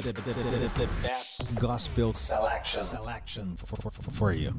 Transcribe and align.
the, 0.00 0.12
the, 0.12 0.12
the, 0.12 0.70
the 0.74 0.88
best 1.02 1.60
gospel 1.60 2.12
selection, 2.14 2.82
selection 2.82 3.56
for, 3.56 3.76
for, 3.76 3.90
for, 3.90 4.10
for 4.10 4.32
you. 4.32 4.52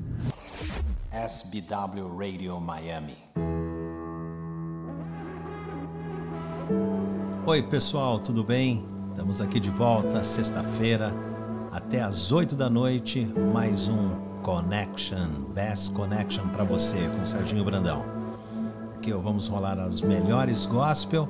SBW 1.11 2.09
Radio 2.17 2.59
Miami. 2.61 3.17
Oi, 7.45 7.61
pessoal, 7.63 8.19
tudo 8.19 8.43
bem? 8.45 8.85
Estamos 9.11 9.41
aqui 9.41 9.59
de 9.59 9.69
volta 9.69 10.23
sexta-feira, 10.23 11.13
até 11.71 12.01
às 12.01 12.31
8 12.31 12.55
da 12.55 12.69
noite, 12.69 13.27
mais 13.53 13.89
um 13.89 14.09
Connection, 14.41 15.27
Best 15.53 15.91
Connection 15.91 16.47
para 16.47 16.63
você 16.63 17.09
com 17.09 17.21
o 17.21 17.25
Serginho 17.25 17.65
Brandão. 17.65 18.05
Aqui 18.95 19.11
vamos 19.11 19.49
rolar 19.49 19.79
as 19.79 20.01
melhores 20.01 20.65
gospel 20.65 21.27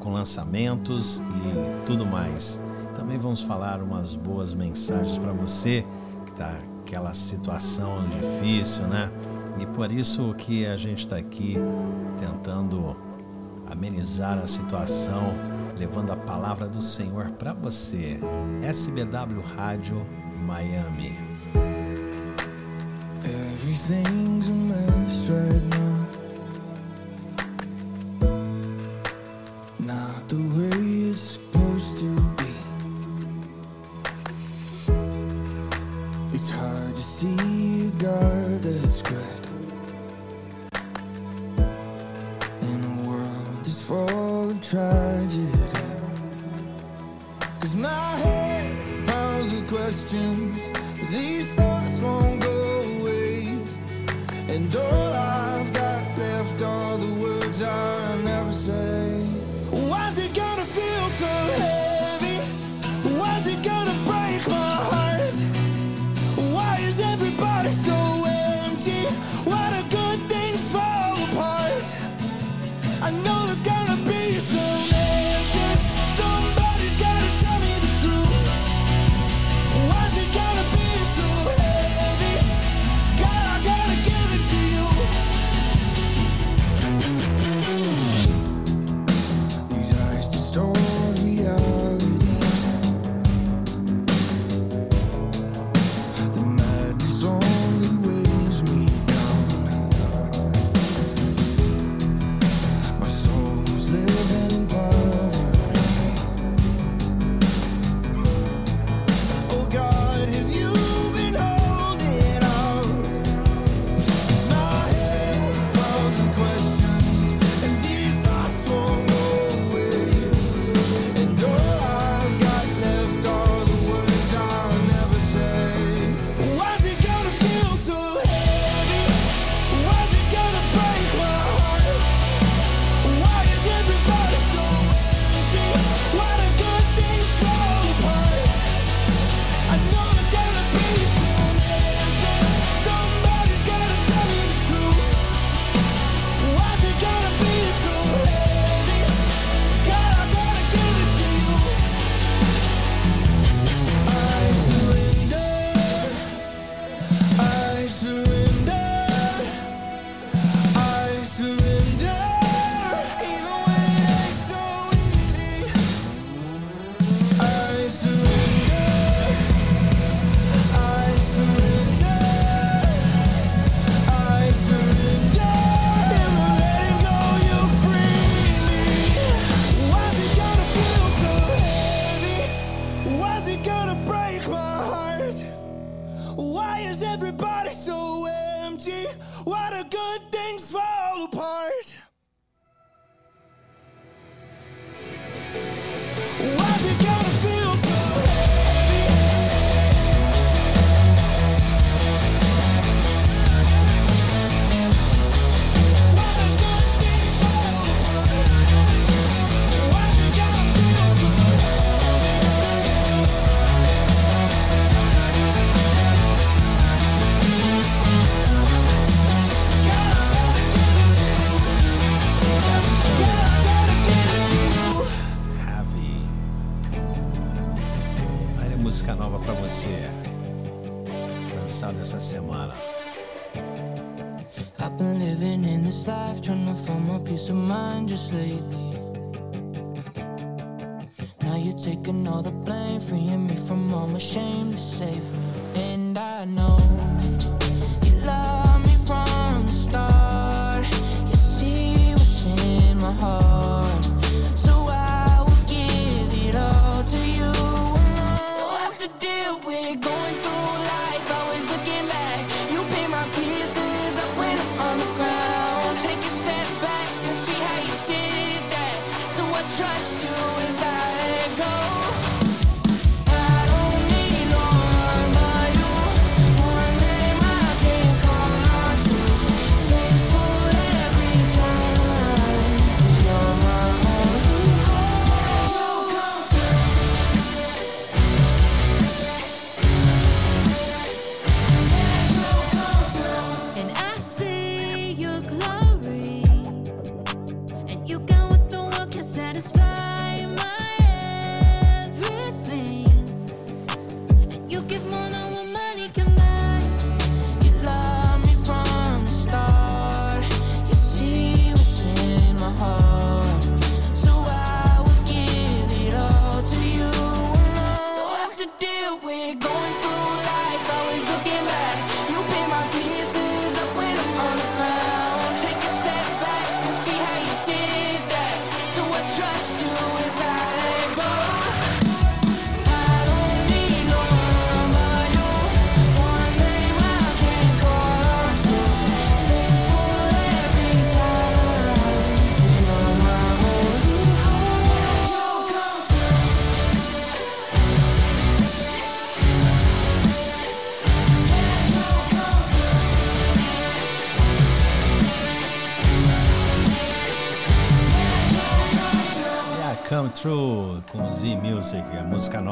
com 0.00 0.12
lançamentos 0.12 1.18
e 1.18 1.86
tudo 1.86 2.04
mais. 2.04 2.60
Também 2.96 3.18
vamos 3.18 3.42
falar 3.42 3.82
umas 3.82 4.16
boas 4.16 4.54
mensagens 4.54 5.18
para 5.18 5.32
você 5.32 5.84
que 6.24 6.32
está 6.32 6.58
aquela 6.82 7.12
situação 7.14 8.04
difícil, 8.08 8.86
né? 8.86 9.10
E 9.58 9.66
por 9.66 9.90
isso 9.90 10.34
que 10.34 10.66
a 10.66 10.76
gente 10.76 11.04
está 11.04 11.16
aqui 11.16 11.56
tentando 12.18 12.96
amenizar 13.66 14.38
a 14.38 14.46
situação, 14.46 15.34
levando 15.76 16.12
a 16.12 16.16
palavra 16.16 16.68
do 16.68 16.80
Senhor 16.80 17.30
para 17.32 17.52
você. 17.52 18.18
SBW 18.62 19.40
Rádio 19.56 20.04
Miami. 20.46 21.16
Everything's 23.24 24.48
a 24.48 24.52
mess 24.52 25.30
right 25.30 25.62
now. 25.70 25.93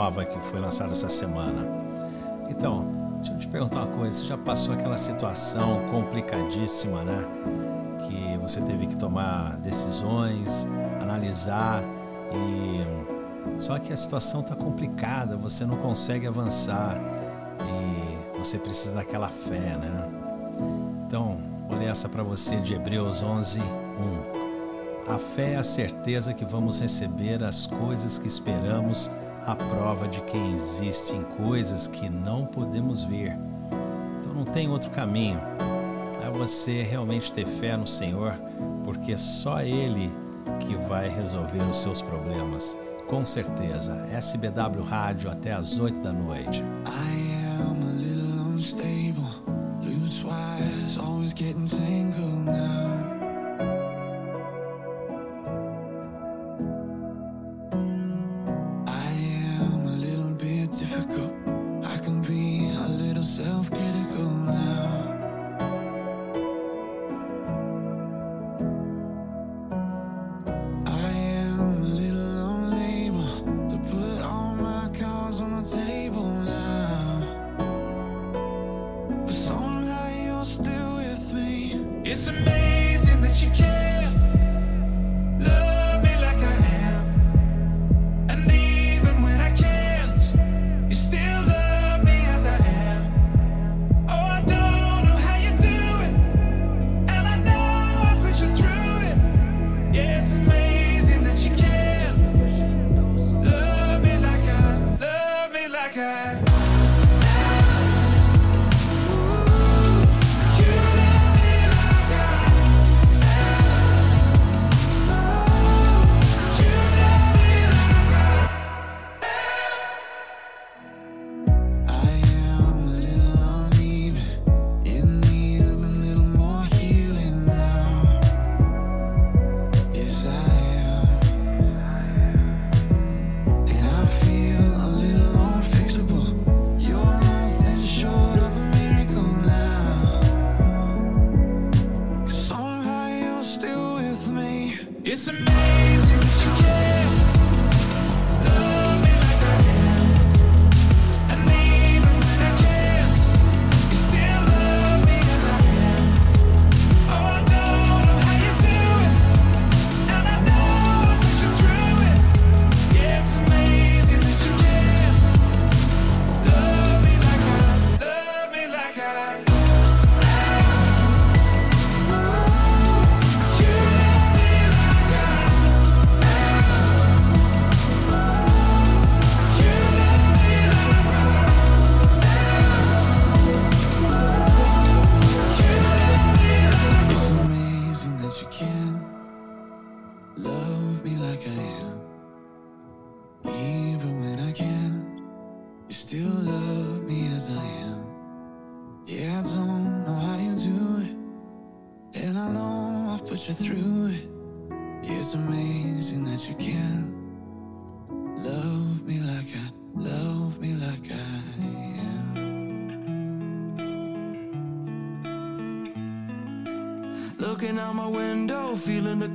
nova 0.03 0.25
que 0.25 0.39
foi 0.41 0.59
lançada 0.59 0.93
essa 0.93 1.09
semana. 1.09 1.65
Então, 2.51 2.85
deixa 3.19 3.33
eu 3.33 3.39
te 3.39 3.47
perguntar 3.47 3.85
uma 3.85 3.97
coisa: 3.99 4.19
você 4.19 4.25
já 4.25 4.37
passou 4.37 4.75
aquela 4.75 4.99
situação 4.99 5.81
complicadíssima, 5.91 7.05
né? 7.05 7.25
Que 8.07 8.37
você 8.39 8.61
teve 8.61 8.89
que 8.89 8.97
tomar 8.97 9.57
decisões, 9.59 10.67
analisar 11.01 11.83
e. 12.33 13.13
Só 13.59 13.79
que 13.79 13.93
a 13.93 13.97
situação 13.97 14.41
está 14.41 14.55
complicada, 14.55 15.37
você 15.37 15.65
não 15.65 15.77
consegue 15.77 16.27
avançar 16.27 16.97
e 17.61 18.39
você 18.39 18.59
precisa 18.59 18.95
daquela 18.95 19.29
fé, 19.29 19.77
né? 19.77 20.09
Então, 21.07 21.39
olha 21.69 21.91
essa 21.91 22.09
para 22.09 22.23
você 22.23 22.57
de 22.57 22.75
Hebreus 22.75 23.23
11, 23.23 23.61
1. 23.61 25.13
A 25.13 25.19
fé 25.19 25.55
é 25.55 25.57
a 25.57 25.65
certeza 25.65 26.33
que 26.33 26.45
vamos 26.45 26.81
receber 26.81 27.43
as 27.43 27.67
coisas 27.67 28.17
que 28.19 28.29
esperamos 28.29 29.11
a 29.47 29.56
prova 29.56 30.06
de 30.09 30.21
que 30.23 30.37
existem 30.56 31.23
coisas 31.37 31.87
que 31.87 32.09
não 32.09 32.47
podemos 32.47 33.05
ver. 33.05 33.37
Então 34.21 34.33
não 34.33 34.44
tem 34.44 34.69
outro 34.69 34.91
caminho. 34.91 35.41
É 36.25 36.31
você 36.31 36.83
realmente 36.83 37.33
ter 37.33 37.47
fé 37.47 37.77
no 37.77 37.87
Senhor, 37.87 38.35
porque 38.85 39.12
é 39.12 39.17
só 39.17 39.61
Ele 39.61 40.11
que 40.61 40.77
vai 40.89 41.09
resolver 41.09 41.62
os 41.71 41.79
seus 41.79 42.00
problemas. 42.00 42.77
Com 43.09 43.27
certeza. 43.27 44.06
SBW 44.12 44.83
Rádio 44.83 45.31
até 45.31 45.53
às 45.53 45.79
8 45.79 46.00
da 46.00 46.12
noite. 46.12 46.65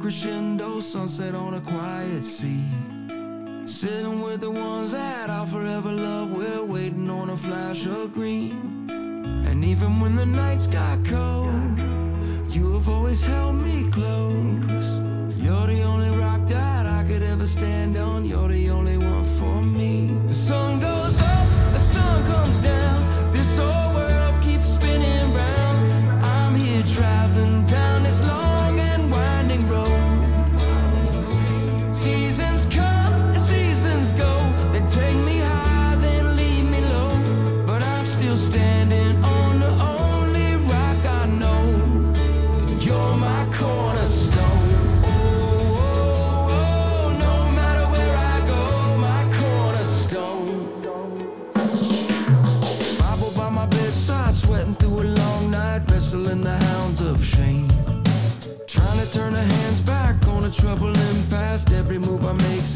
crescendo, 0.08 0.80
sunset 0.80 1.36
on 1.36 1.56
a 1.56 1.60
quiet 1.60 2.24
sea. 2.24 2.64
Sitting 3.66 4.22
with 4.22 4.40
the 4.40 4.50
ones 4.50 4.94
that 4.94 5.30
I'll 5.30 5.46
forever 5.46 5.92
love, 5.92 6.32
we're 6.32 6.64
waiting 6.64 7.10
on 7.10 7.30
a 7.32 7.36
flash 7.36 7.86
of 7.88 8.14
green. 8.14 8.90
And 9.46 9.66
even 9.66 10.00
when 10.00 10.16
the 10.16 10.26
nights 10.26 10.66
got 10.66 11.04
cold, 11.04 11.78
you 12.50 12.76
have 12.76 12.88
always 12.88 13.26
held 13.26 13.56
me 13.56 13.84
close. 13.90 15.02
You're 15.36 15.68
the 15.68 15.84
only 15.84 16.12
rock 16.12 16.48
that 16.48 16.86
I 16.86 17.04
could 17.04 17.22
ever 17.22 17.46
stand 17.46 17.98
on, 17.98 18.24
you're 18.24 18.48
the 18.48 18.70
only 18.70 18.98
one. 18.98 19.07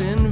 sin 0.01 0.30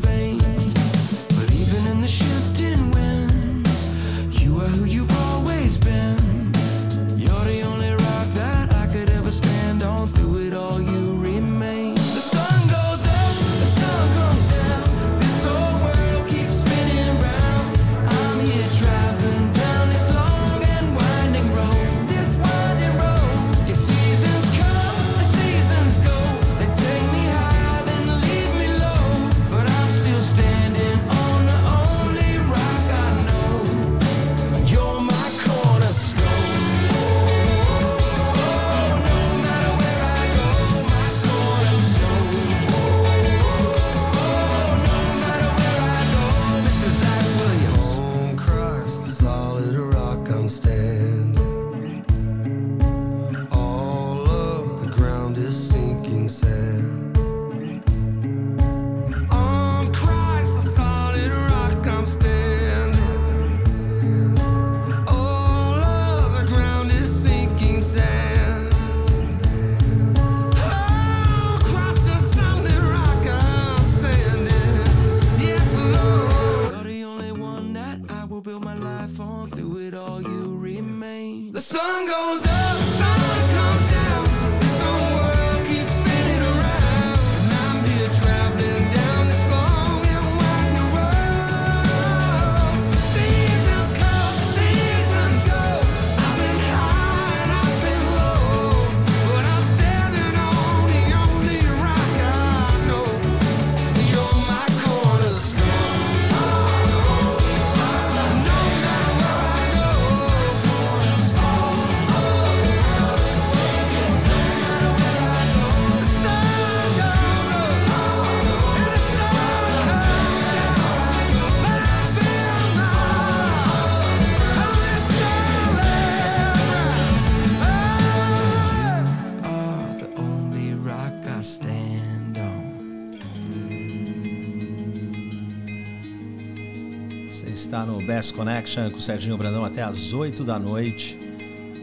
Best 138.09 138.33
Connection 138.33 138.89
com 138.89 138.97
o 138.97 139.01
Serginho 139.01 139.37
Brandão 139.37 139.63
até 139.63 139.83
às 139.83 140.13
8 140.13 140.43
da 140.43 140.57
noite, 140.57 141.15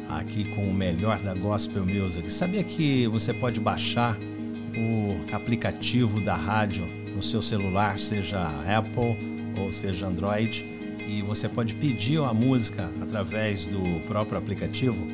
aqui 0.09 0.43
com 0.43 0.63
o 0.63 0.75
melhor 0.75 1.21
da 1.21 1.33
Gospel 1.33 1.87
Music. 1.87 2.29
Sabia 2.33 2.65
que 2.65 3.07
você 3.07 3.33
pode 3.33 3.61
baixar 3.61 4.19
o 4.77 5.33
aplicativo 5.33 6.21
da 6.21 6.35
rádio 6.35 6.85
no 7.15 7.23
seu 7.23 7.41
celular, 7.41 8.01
seja 8.01 8.43
Apple 8.67 9.55
ou 9.57 9.71
seja 9.71 10.09
Android, 10.09 10.65
e 11.07 11.23
você 11.23 11.49
pode 11.49 11.77
pedir 11.77 12.21
a 12.21 12.35
música 12.35 12.91
através 13.01 13.69
do 13.69 14.01
próprio 14.09 14.37
aplicativo? 14.37 15.07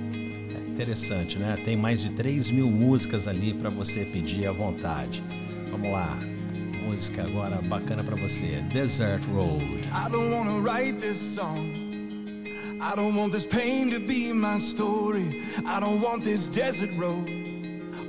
É 0.56 0.66
interessante, 0.66 1.38
né? 1.38 1.58
Tem 1.62 1.76
mais 1.76 2.00
de 2.00 2.08
3 2.12 2.50
mil 2.50 2.70
músicas 2.70 3.28
ali 3.28 3.52
para 3.52 3.68
você 3.68 4.06
pedir 4.06 4.46
à 4.46 4.52
vontade. 4.52 5.22
Vamos 5.70 5.92
lá, 5.92 6.18
música 6.82 7.22
agora 7.24 7.60
bacana 7.62 8.02
para 8.02 8.16
você: 8.16 8.62
Desert 8.72 9.24
Road. 9.32 9.88
I 9.92 10.08
don't 10.10 10.30
wanna 10.32 10.60
write 10.60 11.00
this 11.00 11.16
song. 11.16 11.82
I 12.80 12.96
don't 12.96 13.14
want 13.14 13.32
this 13.32 13.46
pain 13.46 13.90
to 13.90 14.00
be 14.00 14.32
my 14.32 14.58
story. 14.58 15.44
I 15.64 15.78
don't 15.78 16.00
want 16.00 16.24
this 16.24 16.48
desert 16.48 16.90
road. 16.96 17.28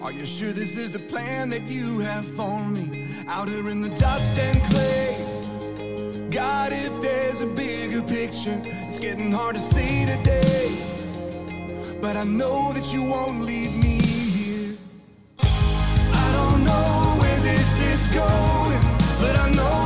Are 0.02 0.12
you 0.12 0.26
sure 0.26 0.52
this 0.52 0.76
is 0.78 0.90
the 0.90 1.00
plan 1.00 1.50
that 1.52 1.70
you 1.70 2.00
have 2.00 2.26
for 2.26 2.60
me? 2.60 3.08
Out 3.28 3.50
here 3.50 3.70
in 3.70 3.82
the 3.82 3.90
dust 3.90 4.38
and 4.38 4.62
clay. 4.64 5.16
God, 6.32 6.74
if 6.74 7.00
there's 7.00 7.42
a 7.42 7.46
bigger 7.46 8.02
picture, 8.02 8.60
it's 8.66 8.98
getting 9.00 9.32
hard 9.32 9.56
to 9.56 9.62
see 9.62 10.06
today. 10.06 10.76
But 12.02 12.18
I 12.18 12.24
know 12.24 12.74
that 12.74 12.92
you 12.92 13.04
won't 13.04 13.42
leave 13.42 13.72
me 13.76 14.02
here. 14.02 14.78
I 15.40 16.32
don't 16.34 16.66
know 16.66 17.16
where 17.22 17.40
this 17.42 17.80
is 17.80 18.08
going, 18.08 18.63
I 19.44 19.50
know 19.50 19.83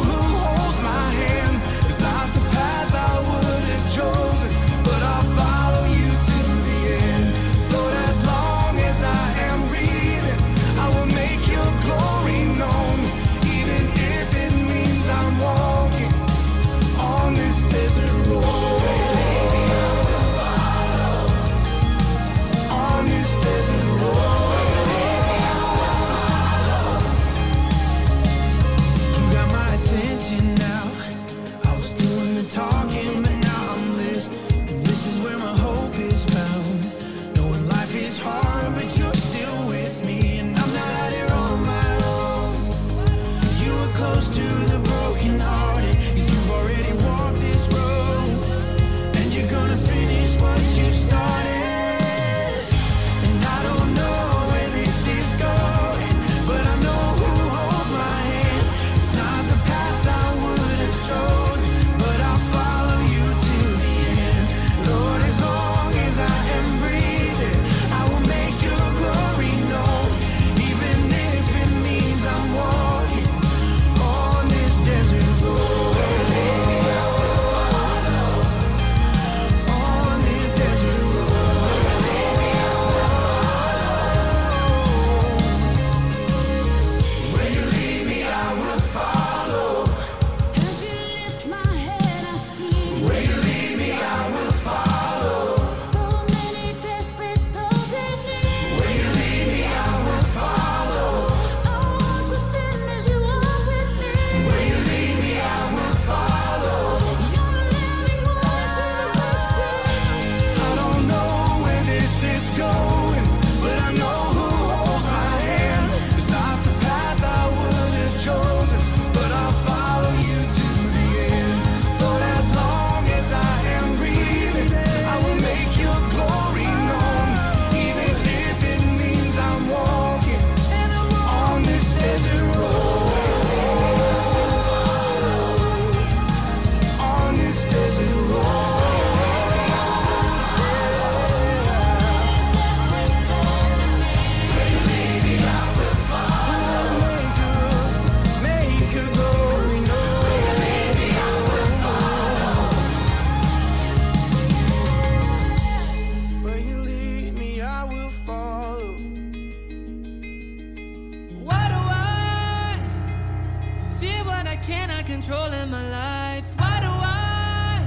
controlling 165.28 165.70
my 165.70 165.90
life. 165.90 166.56
Why 166.58 166.80
do 166.80 166.88
I 166.90 167.84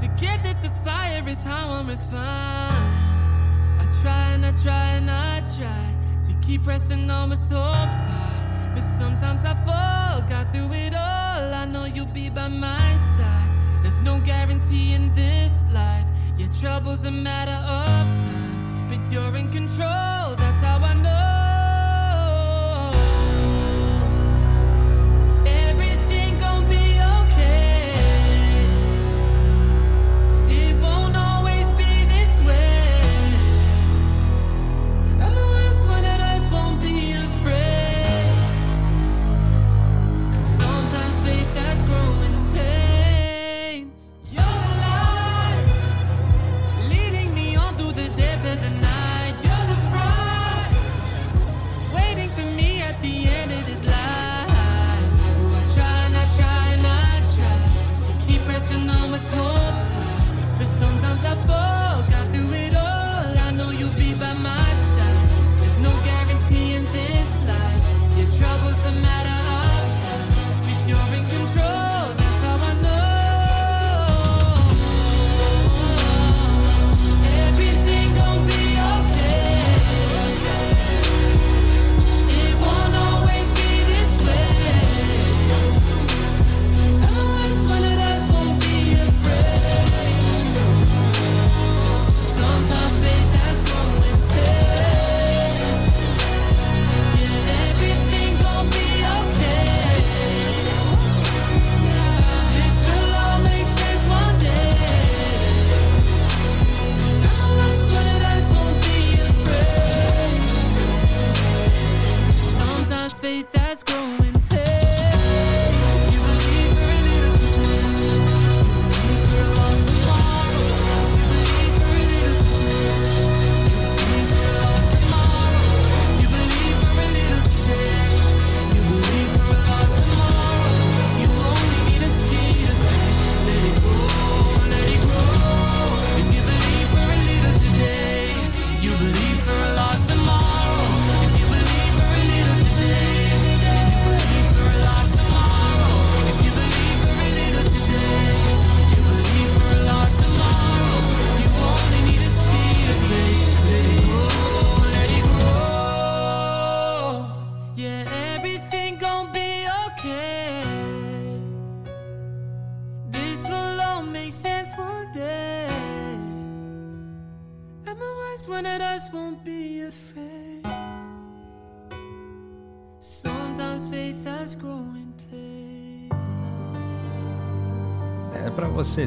forget 0.00 0.40
that 0.44 0.62
the 0.62 0.70
fire 0.70 1.28
is 1.28 1.42
how 1.42 1.68
I'm 1.70 1.88
refined? 1.88 2.20
I 3.80 3.88
try 4.00 4.34
and 4.34 4.46
I 4.46 4.52
try 4.52 4.90
and 4.98 5.10
I 5.10 5.40
try 5.58 5.86
to 6.26 6.32
keep 6.40 6.62
pressing 6.62 7.10
on 7.10 7.30
with 7.30 7.40
hopes 7.50 8.04
high. 8.04 8.70
But 8.72 8.82
sometimes 8.82 9.44
I 9.44 9.54
fall, 9.66 10.22
got 10.28 10.52
through 10.52 10.72
it 10.74 10.94
all. 10.94 11.54
I 11.54 11.64
know 11.64 11.86
you'll 11.86 12.14
be 12.14 12.30
by 12.30 12.46
my 12.46 12.94
side. 12.96 13.56
There's 13.82 14.00
no 14.00 14.20
guarantee 14.20 14.92
in 14.92 15.12
this 15.14 15.64
life. 15.72 16.06
Your 16.36 16.50
trouble's 16.60 17.04
a 17.04 17.10
matter 17.10 17.58
of 17.66 18.06
time. 18.24 18.88
But 18.88 19.12
you're 19.12 19.34
in 19.34 19.50
control, 19.50 20.36
that's 20.36 20.62
how 20.62 20.78
I 20.78 20.94
know. 20.94 21.27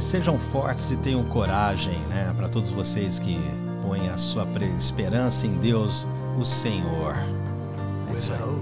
sejam 0.01 0.37
fortes 0.37 0.91
e 0.91 0.97
tenham 0.97 1.23
coragem, 1.23 1.97
né? 2.09 2.33
Para 2.35 2.47
todos 2.47 2.69
vocês 2.69 3.19
que 3.19 3.39
põem 3.81 4.09
a 4.09 4.17
sua 4.17 4.47
esperança 4.77 5.47
em 5.47 5.53
Deus, 5.57 6.05
o 6.39 6.43
Senhor. 6.43 7.15
É 8.09 8.11
isso 8.11 8.33
aí. 8.33 8.60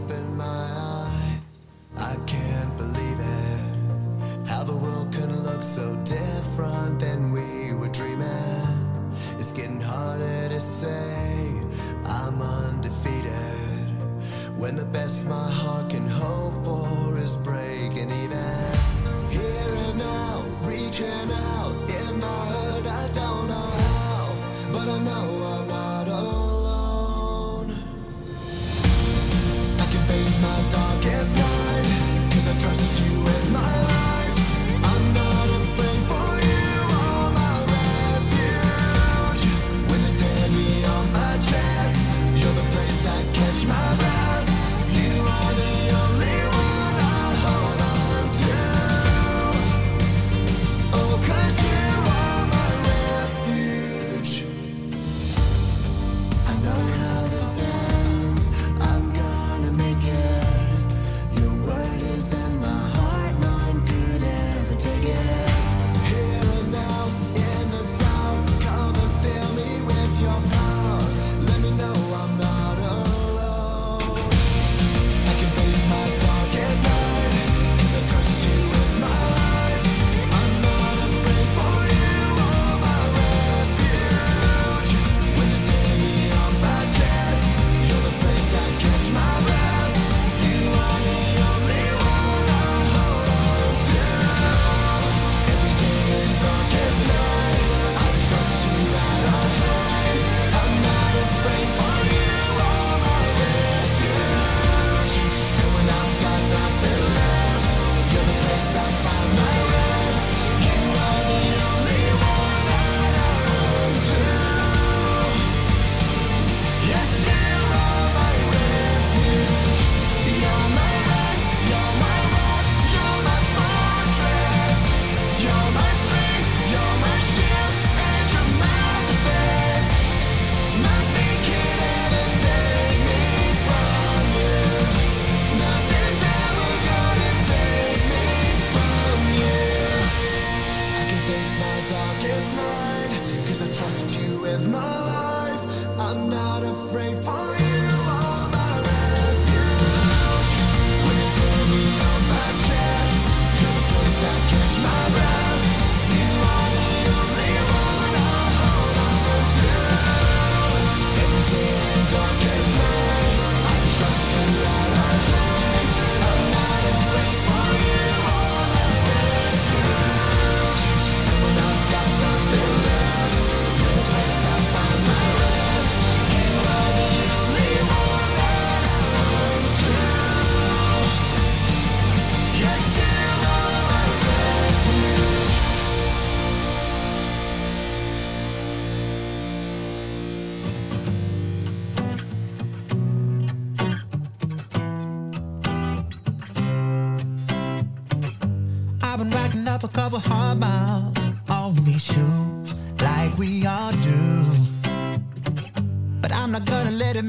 with 144.51 144.67
my 144.69 144.99
life. 145.13 145.63
I'm 145.99 146.29
not 146.29 146.63
afraid 146.63 147.17
for 147.17 147.58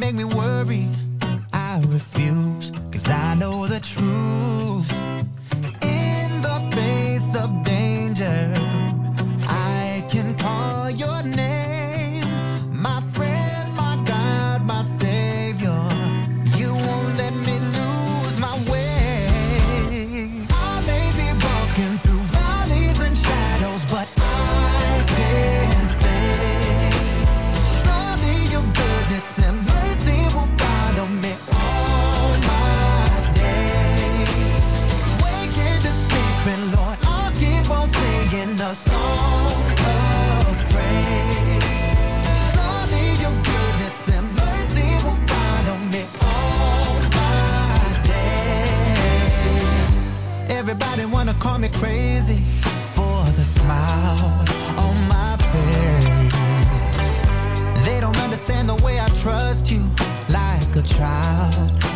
make 0.01 0.15
me 0.15 0.25
worry. 0.25 1.00
gonna 51.33 51.43
call 51.43 51.59
me 51.59 51.69
crazy 51.69 52.39
for 52.95 53.25
the 53.37 53.45
smile 53.45 54.45
on 54.79 54.97
my 55.09 55.37
face. 55.53 56.85
They 57.85 58.01
don't 58.01 58.19
understand 58.19 58.69
the 58.69 58.75
way 58.85 58.99
I 58.99 59.09
trust 59.09 59.71
you 59.71 59.89
like 60.29 60.75
a 60.75 60.83
child 60.83 61.90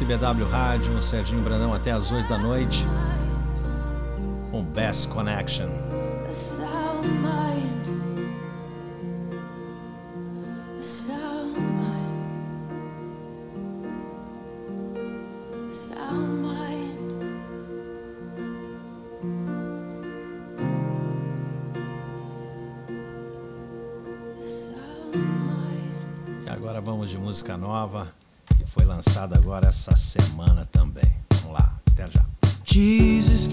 CBW 0.00 0.48
Rádio, 0.48 1.02
Serginho 1.02 1.42
Brandão 1.42 1.74
até 1.74 1.90
as 1.90 2.10
8 2.10 2.26
da 2.26 2.38
noite. 2.38 2.86
Um 4.50 4.64
Best 4.64 5.08
Connection. 5.08 5.68
E 26.42 26.48
agora 26.48 26.80
vamos 26.80 27.10
de 27.10 27.18
música 27.18 27.58
nova 27.58 28.09
lançado 29.00 29.34
agora 29.34 29.68
essa 29.68 29.96
semana 29.96 30.68
também. 30.70 31.02
Vamos 31.32 31.58
lá, 31.58 31.74
até 31.90 32.06
já. 32.10 32.22
Jesus, 32.66 33.48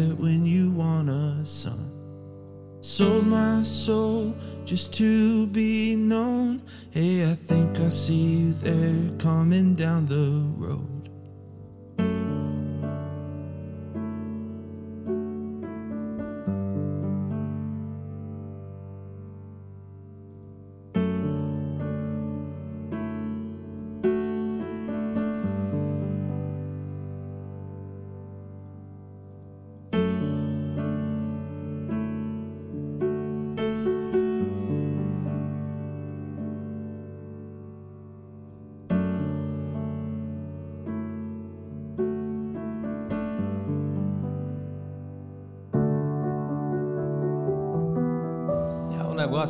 it 0.00 0.18
when 0.18 0.46
you 0.46 0.72
want 0.72 1.08
a 1.08 1.44
son. 1.44 1.90
Sold 2.80 3.26
my 3.26 3.62
soul 3.62 4.34
just 4.64 4.94
to 4.94 5.46
be 5.48 5.94
known. 5.96 6.62
Hey, 6.90 7.30
I 7.30 7.34
think 7.34 7.78
I 7.78 7.90
see 7.90 8.14
you 8.14 8.52
there 8.54 9.18
coming 9.18 9.74
down 9.74 10.06
the 10.06 10.42
road. 10.56 10.89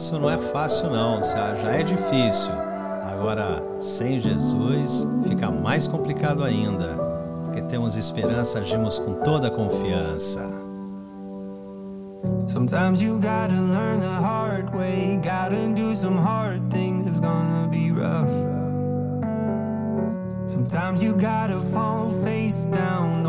fácil 0.00 0.18
não 0.18 0.30
é 0.30 0.38
fácil 0.38 0.90
não, 0.90 1.22
já 1.22 1.72
é 1.72 1.82
difícil. 1.82 2.54
Agora, 3.12 3.62
sem 3.80 4.18
Jesus, 4.18 5.06
fica 5.28 5.50
mais 5.50 5.86
complicado 5.86 6.42
ainda, 6.42 6.88
porque 7.44 7.60
temos 7.60 7.96
esperança, 7.96 8.60
agimos 8.60 8.98
com 8.98 9.14
toda 9.14 9.50
confiança. 9.50 10.40
Sometimes 12.46 13.02
you 13.02 13.16
gotta 13.16 13.54
learn 13.54 14.00
the 14.00 14.06
hard 14.06 14.74
way, 14.74 15.20
gotta 15.22 15.68
do 15.74 15.94
some 15.94 16.16
hard 16.16 16.70
things, 16.70 17.06
it's 17.06 17.20
gonna 17.20 17.68
be 17.68 17.92
rough. 17.92 18.48
Sometimes 20.46 21.02
you 21.02 21.12
gotta 21.12 21.58
fall 21.58 22.08
face 22.08 22.64
down, 22.66 23.22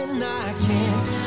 And 0.00 0.22
I 0.22 0.52
can't 0.52 1.17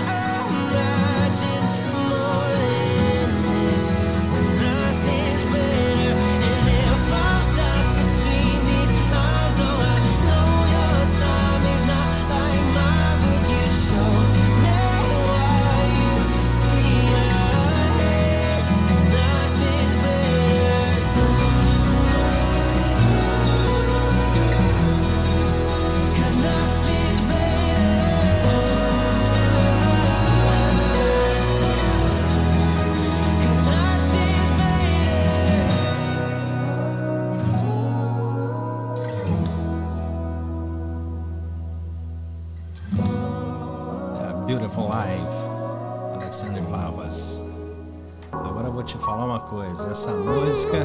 coisa. 49.51 49.91
Essa 49.91 50.11
música 50.11 50.77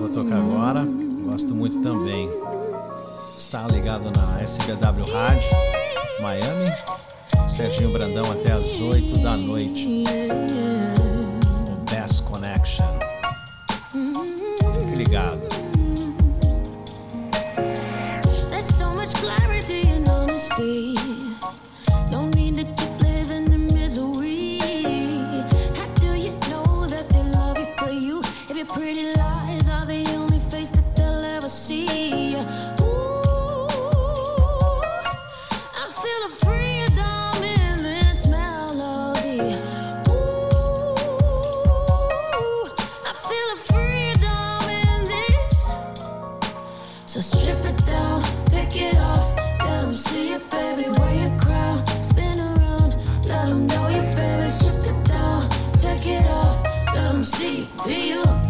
vou 0.00 0.08
tocar 0.08 0.38
agora, 0.38 0.84
gosto 1.24 1.54
muito 1.54 1.80
também. 1.80 2.28
Está 3.38 3.68
ligado 3.68 4.10
na 4.10 4.40
SBW 4.42 5.04
Rádio, 5.12 5.48
Miami. 6.20 6.74
Serginho 7.54 7.92
Brandão 7.92 8.30
até 8.32 8.52
as 8.52 8.80
8 8.80 9.20
da 9.20 9.36
noite. 9.36 10.04
O 11.68 11.90
Best 11.90 12.22
Connection. 12.24 12.84
Fique 13.92 14.96
ligado. 14.96 15.49
Do 57.78 57.94
you? 57.94 58.49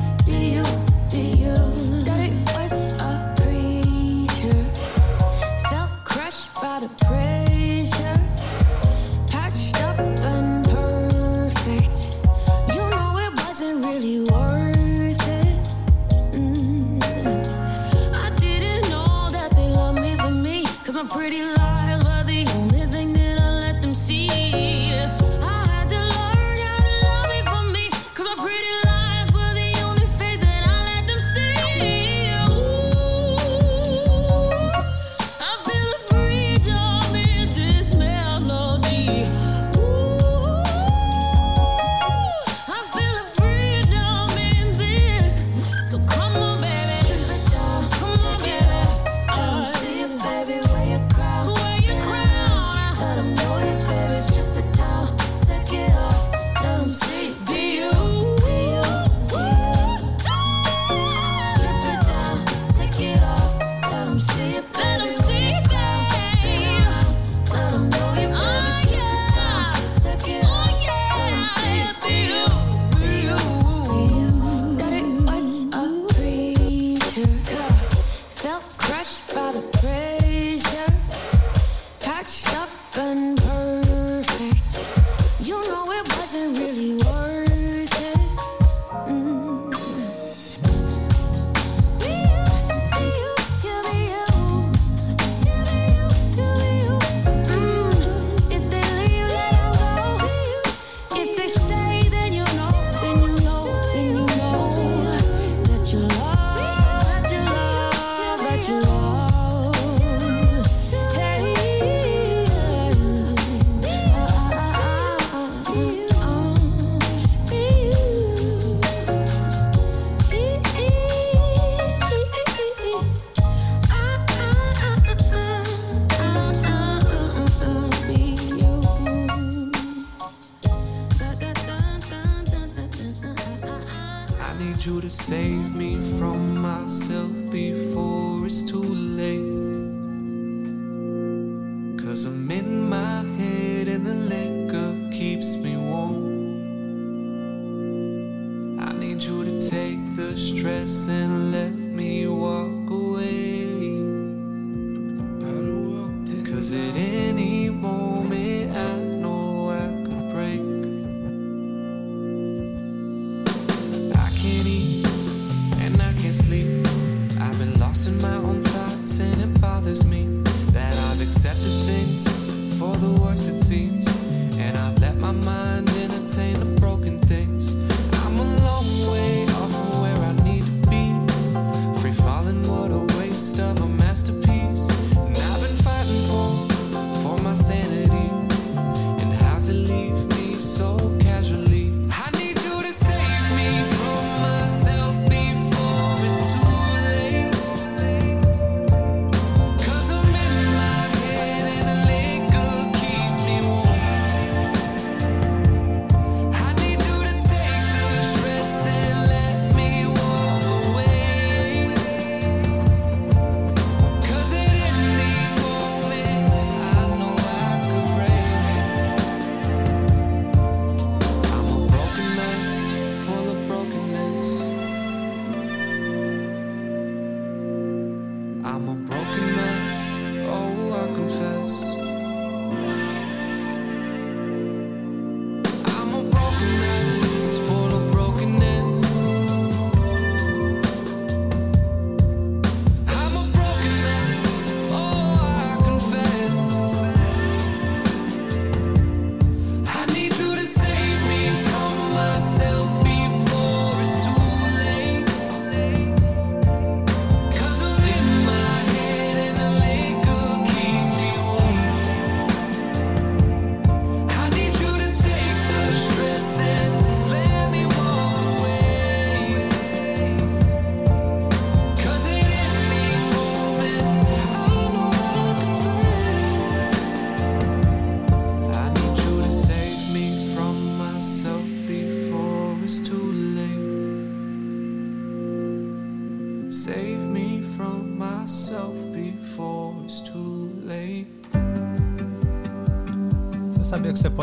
too. 108.60 108.99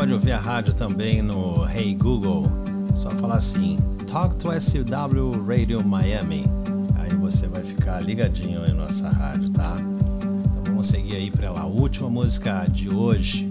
pode 0.08 0.14
ouvir 0.14 0.32
a 0.32 0.38
rádio 0.38 0.72
também 0.72 1.20
no 1.20 1.68
Hey 1.68 1.94
Google. 1.94 2.50
Só 2.94 3.10
falar 3.10 3.34
assim: 3.34 3.76
Talk 4.10 4.36
to 4.36 4.48
SW 4.58 5.44
Radio 5.46 5.84
Miami. 5.84 6.46
Aí 6.96 7.14
você 7.14 7.46
vai 7.46 7.62
ficar 7.62 8.02
ligadinho 8.02 8.64
em 8.64 8.72
nossa 8.72 9.10
rádio, 9.10 9.50
tá? 9.50 9.76
Então 9.78 10.62
vamos 10.64 10.86
seguir 10.86 11.16
aí 11.16 11.30
para 11.30 11.50
a 11.50 11.66
última 11.66 12.08
música 12.08 12.64
de 12.70 12.88
hoje. 12.88 13.47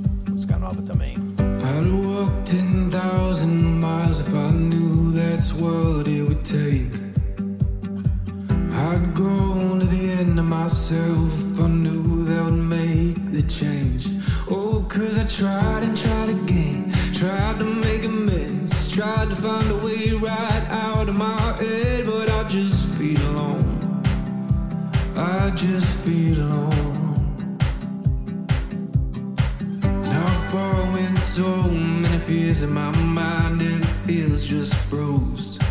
so 31.37 31.69
many 31.69 32.17
fears 32.17 32.63
in 32.63 32.73
my 32.73 32.89
mind, 32.89 33.61
it 33.61 33.85
feels 34.07 34.43
just 34.43 34.73
bruised. 34.89 35.61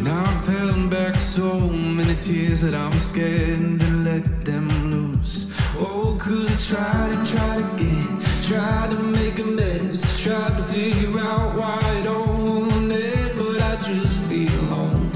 Now 0.00 0.24
I'm 0.24 0.42
feeling 0.44 0.88
back 0.88 1.20
so 1.20 1.68
many 1.68 2.16
tears 2.16 2.62
that 2.62 2.74
I'm 2.74 2.98
scared 2.98 3.80
to 3.80 3.90
let 4.08 4.24
them 4.40 4.66
loose. 4.90 5.54
Oh, 5.78 6.16
cause 6.18 6.48
I 6.50 6.56
tried 6.56 7.10
and 7.18 7.26
tried 7.28 7.64
again, 7.74 8.20
tried 8.40 8.90
to 8.92 8.98
make 8.98 9.38
amends, 9.40 10.22
tried 10.22 10.56
to 10.56 10.64
figure 10.72 11.20
out 11.20 11.54
why 11.58 11.78
it 11.98 12.06
all 12.06 12.72
ended, 12.72 13.36
but 13.36 13.60
I 13.60 13.76
just 13.76 14.24
feel 14.24 14.58
alone. 14.60 15.10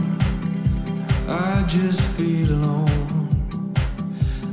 I 1.26 1.64
just 1.66 2.02
feel 2.10 2.50
alone. 2.50 3.30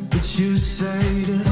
But 0.09 0.39
you 0.39 0.55
say 0.55 1.25
to 1.25 1.44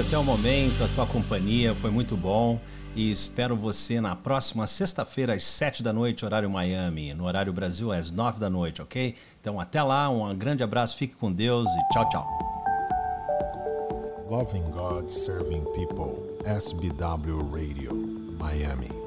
até 0.00 0.18
o 0.18 0.24
momento, 0.24 0.84
a 0.84 0.88
tua 0.88 1.06
companhia, 1.06 1.74
foi 1.74 1.90
muito 1.90 2.16
bom. 2.16 2.60
E 2.94 3.10
espero 3.10 3.56
você 3.56 4.00
na 4.00 4.14
próxima 4.14 4.66
sexta-feira, 4.66 5.34
às 5.34 5.44
7 5.44 5.82
da 5.82 5.92
noite, 5.92 6.24
horário 6.24 6.50
Miami. 6.50 7.14
No 7.14 7.24
horário 7.24 7.52
Brasil, 7.52 7.92
às 7.92 8.10
9 8.10 8.38
da 8.40 8.50
noite, 8.50 8.82
ok? 8.82 9.14
Então 9.40 9.60
até 9.60 9.82
lá, 9.82 10.08
um 10.10 10.34
grande 10.34 10.62
abraço, 10.62 10.96
fique 10.96 11.14
com 11.14 11.32
Deus 11.32 11.68
e 11.68 11.92
tchau, 11.92 12.08
tchau. 12.08 12.26
Loving 14.28 14.70
God, 14.70 15.08
Serving 15.08 15.64
People, 15.74 16.36
SBW 16.44 17.50
Radio, 17.52 17.94
Miami. 18.38 19.05